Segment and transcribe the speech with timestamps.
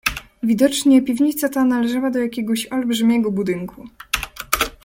[0.43, 3.87] "Widocznie piwnica ta należała do jakiegoś olbrzymiego budynku."